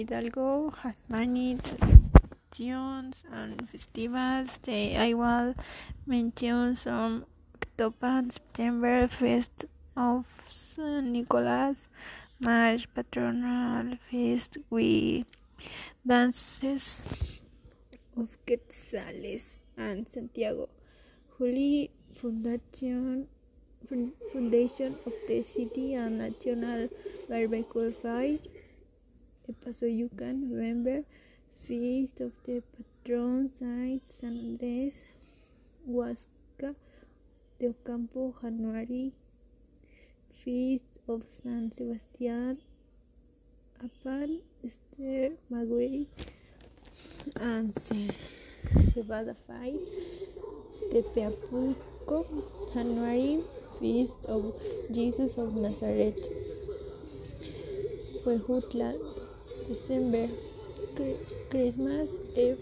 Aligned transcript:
Hidalgo 0.00 0.70
has 0.80 0.96
many 1.10 1.58
traditions 1.60 3.26
and 3.30 3.68
festivals. 3.68 4.56
The 4.62 5.12
will 5.12 5.54
mention 6.06 6.74
some 6.74 7.26
October, 7.54 8.22
September, 8.30 9.08
Feast 9.08 9.66
of 9.94 10.24
San 10.48 11.12
Nicholas, 11.12 11.90
March, 12.40 12.88
Patronal 12.94 13.98
Feast 14.08 14.56
with 14.70 15.26
dances 16.06 17.42
of 18.16 18.28
Quetzales 18.46 19.64
and 19.76 20.08
Santiago. 20.08 20.70
Holy 21.36 21.90
Foundation 22.14 23.28
Foundation 24.32 24.96
of 25.04 25.12
the 25.28 25.42
City 25.42 25.92
and 25.92 26.16
National 26.16 26.88
Barbecue 27.28 27.92
Fight. 29.50 29.64
Paso 29.64 29.86
Yucan, 29.86 30.50
November, 30.50 31.02
Feast 31.56 32.20
of 32.20 32.32
the 32.44 32.62
Patron 33.04 33.48
Saint 33.48 34.02
San 34.08 34.36
Andres, 34.38 35.04
Huasca 35.88 36.74
de 37.58 37.68
Ocampo, 37.68 38.34
January, 38.40 39.12
Feast 40.28 40.98
of 41.08 41.26
San 41.26 41.72
Sebastian, 41.72 42.58
Apan, 43.82 44.40
Esther, 44.64 45.32
Maguey, 45.50 46.06
and 47.40 47.72
Cebada 47.74 49.34
Fight, 49.46 49.80
Tepeapulco, 50.90 52.26
January, 52.72 53.42
Feast 53.78 54.26
of 54.26 54.54
Jesus 54.90 55.36
of 55.36 55.54
Nazareth, 55.54 56.28
Huejutla, 58.24 59.19
December, 59.70 60.26
Christmas 61.48 62.18
Eve 62.36 62.58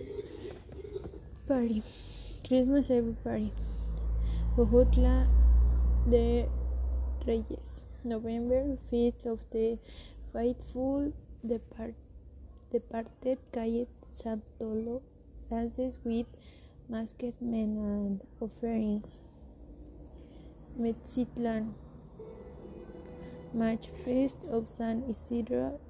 Party, 1.48 1.82
Christmas 2.46 2.91
Eve 2.91 3.16
Party, 3.24 3.50
Huejutla 4.55 5.27
de 6.06 6.47
Reyes, 7.27 7.84
November, 8.05 8.77
Feast 8.91 9.24
of 9.24 9.41
the 9.52 9.78
Faithful, 10.34 11.14
Depart 11.41 11.94
Departed, 12.70 13.38
Calle 13.52 13.86
Santolo, 14.12 15.00
dances 15.48 15.98
with 16.04 16.27
masked 16.91 17.41
men 17.41 17.78
and 17.78 18.20
offerings. 18.38 19.20
Metzitlan, 20.78 21.72
March 23.54 23.88
Feast 24.04 24.44
of 24.50 24.69
San 24.69 25.04
Isidro 25.08 25.80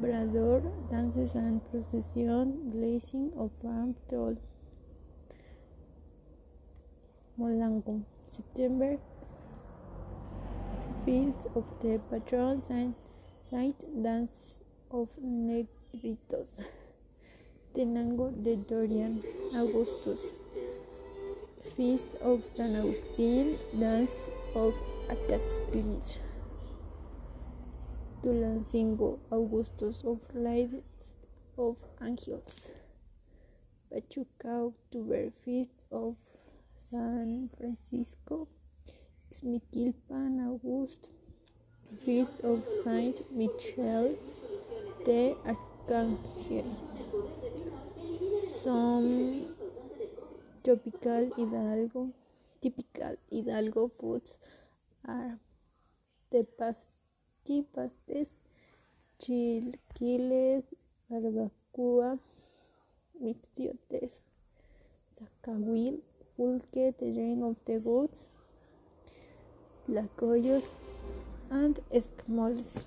Labrador, 0.00 0.62
dances 0.90 1.34
and 1.34 1.60
procession, 1.70 2.70
blazing 2.72 3.32
of 3.36 3.50
farm 3.60 3.94
toll. 4.08 4.38
Molango, 7.38 8.02
September, 8.26 8.96
Feast 11.04 11.48
of 11.54 11.66
the 11.82 12.00
Patron 12.10 12.62
Saint, 12.62 14.02
Dance 14.02 14.62
of 14.90 15.08
Negritos. 15.22 16.64
Tenango 17.74 18.30
de 18.30 18.56
Dorian, 18.56 19.22
Augustus. 19.54 20.32
Feast 21.76 22.08
of 22.22 22.46
San 22.46 22.74
Agustin, 22.74 23.58
Dance 23.78 24.30
of 24.54 24.74
Acatztlis. 25.10 26.29
Tulancingo, 28.22 29.18
Augustus 29.30 30.04
of 30.04 30.18
Lights 30.34 31.14
of 31.56 31.76
Angels. 32.02 32.70
Pachuca, 33.90 34.70
October, 34.70 35.30
Feast 35.30 35.84
of 35.90 36.16
San 36.74 37.48
Francisco. 37.56 38.46
Xmiquilpan, 39.30 40.40
August, 40.44 41.08
Feast 42.04 42.40
of 42.42 42.64
Saint 42.82 43.30
Michel 43.30 44.16
de 45.04 45.36
Arcángel. 45.46 46.66
Some 48.62 49.54
tropical 50.64 51.30
Hidalgo, 51.36 52.12
typical 52.60 53.16
Hidalgo 53.30 53.90
foods 54.00 54.36
are 55.06 55.38
the 56.30 56.44
pasti, 56.58 57.09
pastes, 57.46 58.38
chilaquiles, 59.18 60.64
barbacoa, 61.08 62.18
mixtiotes, 63.22 64.30
zacahuil, 65.16 66.00
pulque, 66.36 66.94
the 66.98 67.06
ring 67.06 67.42
of 67.42 67.56
the 67.66 67.78
goats, 67.78 68.28
tlacoyos, 69.86 70.74
and 71.50 71.80
escamoles. 71.92 72.84